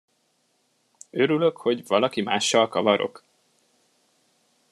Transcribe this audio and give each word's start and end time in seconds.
Örülök, 1.09 1.57
hogy 1.57 1.87
valaki 1.87 2.21
mással 2.21 2.67
kavarok? 2.67 3.23